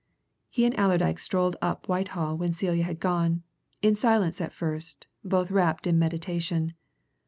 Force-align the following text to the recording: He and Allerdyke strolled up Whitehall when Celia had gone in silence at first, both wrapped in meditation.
He 0.49 0.65
and 0.65 0.73
Allerdyke 0.79 1.19
strolled 1.19 1.57
up 1.61 1.87
Whitehall 1.87 2.35
when 2.35 2.53
Celia 2.53 2.85
had 2.85 2.99
gone 2.99 3.43
in 3.83 3.93
silence 3.93 4.41
at 4.41 4.51
first, 4.51 5.05
both 5.23 5.51
wrapped 5.51 5.85
in 5.85 5.99
meditation. 5.99 6.73